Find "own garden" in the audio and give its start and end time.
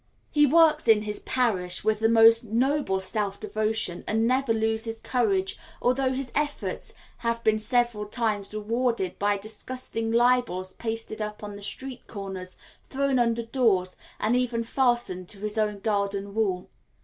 15.59-16.33